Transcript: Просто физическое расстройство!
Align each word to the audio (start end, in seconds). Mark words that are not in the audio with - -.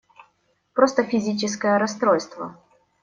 Просто 0.73 1.03
физическое 1.03 1.77
расстройство! 1.77 2.55